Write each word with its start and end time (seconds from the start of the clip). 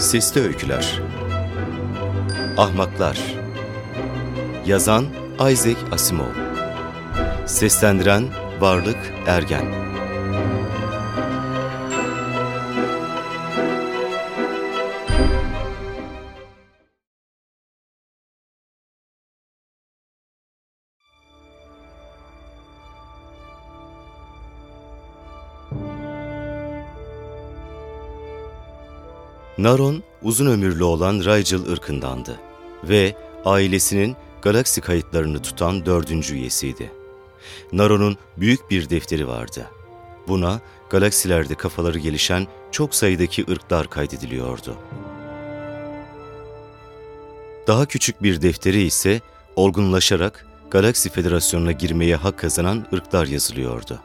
Sesli 0.00 0.40
Öyküler. 0.40 1.00
Ahmaklar. 2.56 3.18
Yazan 4.66 5.06
Isaac 5.50 5.76
Asimov. 5.92 6.34
Seslendiren 7.46 8.24
Varlık 8.60 9.12
Ergen 9.26 9.64
Naron 29.62 30.02
uzun 30.22 30.46
ömürlü 30.46 30.84
olan 30.84 31.14
Rigel 31.14 31.72
ırkındandı 31.72 32.40
ve 32.84 33.16
ailesinin 33.44 34.16
galaksi 34.42 34.80
kayıtlarını 34.80 35.42
tutan 35.42 35.86
dördüncü 35.86 36.34
üyesiydi. 36.34 36.92
Naron'un 37.72 38.16
büyük 38.36 38.70
bir 38.70 38.90
defteri 38.90 39.28
vardı. 39.28 39.66
Buna 40.28 40.60
galaksilerde 40.90 41.54
kafaları 41.54 41.98
gelişen 41.98 42.46
çok 42.70 42.94
sayıdaki 42.94 43.44
ırklar 43.50 43.90
kaydediliyordu. 43.90 44.76
Daha 47.66 47.86
küçük 47.86 48.22
bir 48.22 48.42
defteri 48.42 48.82
ise 48.82 49.20
olgunlaşarak 49.56 50.46
Galaksi 50.70 51.10
Federasyonu'na 51.10 51.72
girmeye 51.72 52.16
hak 52.16 52.38
kazanan 52.38 52.86
ırklar 52.92 53.26
yazılıyordu. 53.26 54.00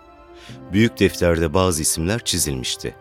Büyük 0.72 1.00
defterde 1.00 1.54
bazı 1.54 1.82
isimler 1.82 2.20
çizilmişti. 2.20 2.96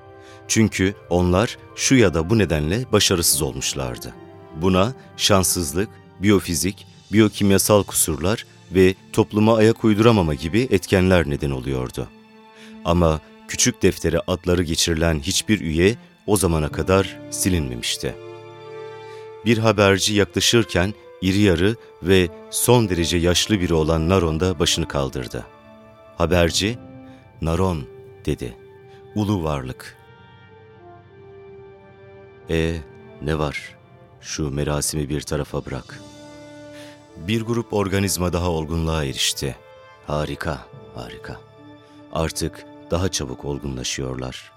Çünkü 0.48 0.94
onlar 1.10 1.58
şu 1.76 1.94
ya 1.94 2.14
da 2.14 2.30
bu 2.30 2.38
nedenle 2.38 2.84
başarısız 2.92 3.42
olmuşlardı. 3.42 4.14
Buna 4.56 4.92
şanssızlık, 5.16 5.88
biyofizik, 6.20 6.86
biyokimyasal 7.12 7.82
kusurlar 7.82 8.46
ve 8.70 8.94
topluma 9.12 9.56
ayak 9.56 9.84
uyduramama 9.84 10.34
gibi 10.34 10.68
etkenler 10.70 11.30
neden 11.30 11.50
oluyordu. 11.50 12.08
Ama 12.84 13.20
küçük 13.48 13.82
deftere 13.82 14.20
adları 14.26 14.62
geçirilen 14.62 15.20
hiçbir 15.20 15.60
üye 15.60 15.96
o 16.26 16.36
zamana 16.36 16.68
kadar 16.68 17.18
silinmemişti. 17.30 18.14
Bir 19.44 19.58
haberci 19.58 20.14
yaklaşırken 20.14 20.94
iri 21.22 21.38
yarı 21.38 21.76
ve 22.02 22.28
son 22.50 22.88
derece 22.88 23.16
yaşlı 23.16 23.60
biri 23.60 23.74
olan 23.74 24.08
Naron 24.08 24.40
da 24.40 24.58
başını 24.58 24.88
kaldırdı. 24.88 25.46
Haberci, 26.16 26.78
Naron 27.40 27.84
dedi. 28.26 28.56
Ulu 29.14 29.44
varlık. 29.44 30.03
E 32.50 32.76
ne 33.22 33.38
var? 33.38 33.76
Şu 34.20 34.50
merasimi 34.50 35.08
bir 35.08 35.20
tarafa 35.20 35.66
bırak. 35.66 36.00
Bir 37.16 37.42
grup 37.42 37.72
organizma 37.72 38.32
daha 38.32 38.50
olgunluğa 38.50 39.04
erişti. 39.04 39.56
Harika, 40.06 40.66
harika. 40.94 41.40
Artık 42.12 42.66
daha 42.90 43.08
çabuk 43.08 43.44
olgunlaşıyorlar. 43.44 44.52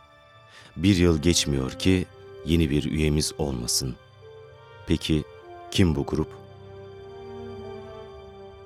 Bir 0.78 0.96
yıl 0.96 1.22
geçmiyor 1.22 1.72
ki 1.72 2.06
yeni 2.46 2.70
bir 2.70 2.92
üyemiz 2.92 3.34
olmasın. 3.38 3.96
Peki 4.88 5.24
kim 5.72 5.96
bu 5.96 6.06
grup? 6.06 6.30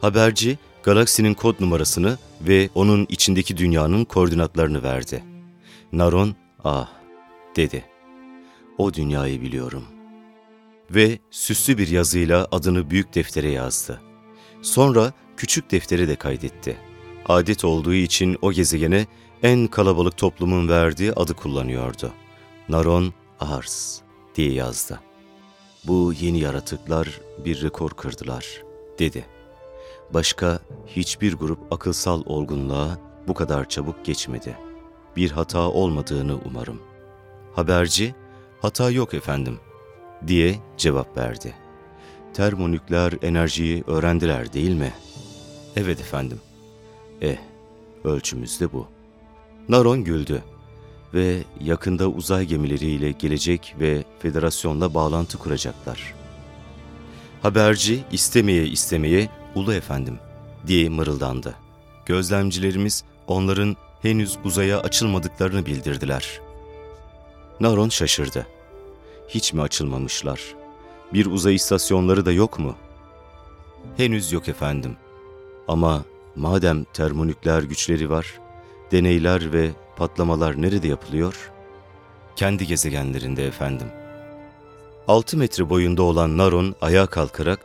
Haberci, 0.02 0.58
galaksinin 0.84 1.34
kod 1.34 1.56
numarasını 1.60 2.18
ve 2.42 2.70
onun 2.76 3.06
içindeki 3.10 3.58
dünyanın 3.58 4.06
koordinatlarını 4.06 4.84
verdi. 4.84 5.24
Naron, 5.92 6.36
ah, 6.64 6.90
dedi. 7.56 7.91
O 8.78 8.94
dünyayı 8.94 9.42
biliyorum. 9.42 9.84
Ve 10.92 11.20
süslü 11.32 11.78
bir 11.78 11.88
yazıyla 11.88 12.48
adını 12.52 12.90
büyük 12.90 13.16
deftere 13.16 13.52
yazdı. 13.52 14.02
Sonra 14.62 15.14
küçük 15.38 15.72
deftere 15.72 16.08
de 16.08 16.16
kaydetti. 16.16 16.78
Adet 17.26 17.66
olduğu 17.66 17.94
için 17.94 18.38
o 18.42 18.52
gezegene 18.52 19.06
en 19.44 19.68
kalabalık 19.68 20.18
toplumun 20.18 20.70
verdiği 20.70 21.14
adı 21.14 21.34
kullanıyordu. 21.34 22.12
Naron 22.70 23.14
Ars 23.40 24.02
diye 24.36 24.54
yazdı. 24.54 25.00
Bu 25.84 26.14
yeni 26.22 26.40
yaratıklar 26.40 27.22
bir 27.46 27.62
rekor 27.62 27.90
kırdılar, 27.90 28.64
dedi. 29.00 29.26
Başka 30.14 30.60
hiçbir 30.88 31.34
grup 31.34 31.74
akılsal 31.74 32.24
olgunluğa 32.26 32.98
bu 33.28 33.34
kadar 33.34 33.70
çabuk 33.70 34.06
geçmedi. 34.06 34.58
Bir 35.16 35.32
hata 35.32 35.70
olmadığını 35.70 36.40
umarım. 36.46 36.82
Haberci, 37.54 38.16
hata 38.62 38.92
yok 38.92 39.14
efendim, 39.14 39.60
diye 40.28 40.56
cevap 40.78 41.18
verdi. 41.18 41.54
Termonükleer 42.34 43.14
enerjiyi 43.22 43.84
öğrendiler 43.88 44.54
değil 44.54 44.72
mi? 44.76 44.94
Evet 45.76 46.00
efendim. 46.00 46.40
Eh, 47.22 47.38
ölçümüz 48.04 48.60
de 48.60 48.74
bu. 48.74 48.88
Naron 49.70 50.04
güldü 50.04 50.44
ve 51.14 51.44
yakında 51.60 52.08
uzay 52.08 52.46
gemileriyle 52.46 53.12
gelecek 53.12 53.76
ve 53.80 54.04
federasyonla 54.20 54.94
bağlantı 54.94 55.38
kuracaklar. 55.38 56.14
Haberci 57.42 58.04
istemeye 58.12 58.68
istemeye 58.68 59.30
ulu 59.56 59.74
efendim 59.74 60.20
diye 60.68 60.90
mırıldandı. 60.90 61.56
Gözlemcilerimiz 62.06 63.04
onların 63.28 63.76
henüz 64.02 64.38
uzaya 64.46 64.80
açılmadıklarını 64.80 65.66
bildirdiler. 65.66 66.42
Naron 67.62 67.90
şaşırdı. 67.90 68.48
Hiç 69.28 69.54
mi 69.54 69.62
açılmamışlar? 69.62 70.42
Bir 71.14 71.26
uzay 71.26 71.56
istasyonları 71.56 72.26
da 72.26 72.32
yok 72.32 72.60
mu? 72.60 72.76
Henüz 73.98 74.32
yok 74.32 74.48
efendim. 74.48 74.96
Ama 75.68 76.04
madem 76.36 76.84
termonükleer 76.84 77.64
güçleri 77.64 78.10
var, 78.10 78.40
deneyler 78.92 79.54
ve 79.54 79.70
patlamalar 79.96 80.62
nerede 80.62 80.88
yapılıyor? 80.88 81.52
Kendi 82.36 82.68
gezegenlerinde 82.68 83.48
efendim. 83.48 83.88
6 85.08 85.38
metre 85.38 85.70
boyunda 85.70 86.04
olan 86.04 86.38
Naron 86.38 86.76
ayağa 86.82 87.08
kalkarak 87.08 87.60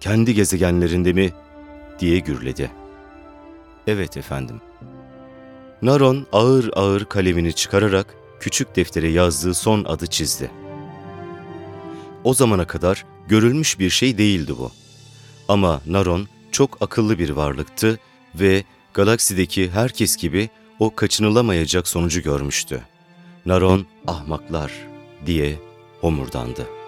kendi 0.00 0.34
gezegenlerinde 0.34 1.12
mi 1.12 1.32
diye 1.98 2.18
gürledi. 2.18 2.70
Evet 3.86 4.16
efendim. 4.16 4.60
Naron 5.82 6.26
ağır 6.32 6.70
ağır 6.72 7.04
kalemini 7.04 7.52
çıkararak 7.52 8.21
küçük 8.42 8.76
deftere 8.76 9.08
yazdığı 9.08 9.54
son 9.54 9.84
adı 9.84 10.06
çizdi. 10.06 10.50
O 12.24 12.34
zamana 12.34 12.66
kadar 12.66 13.04
görülmüş 13.28 13.78
bir 13.78 13.90
şey 13.90 14.18
değildi 14.18 14.52
bu. 14.58 14.70
Ama 15.48 15.80
Naron 15.86 16.28
çok 16.52 16.82
akıllı 16.82 17.18
bir 17.18 17.30
varlıktı 17.30 17.98
ve 18.34 18.64
galaksideki 18.94 19.70
herkes 19.70 20.16
gibi 20.16 20.50
o 20.78 20.94
kaçınılamayacak 20.94 21.88
sonucu 21.88 22.22
görmüştü. 22.22 22.82
Naron 23.46 23.86
ahmaklar 24.06 24.72
diye 25.26 25.58
homurdandı. 26.00 26.81